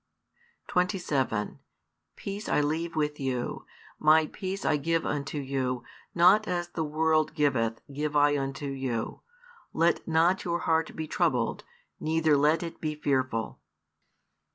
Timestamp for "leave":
2.59-2.95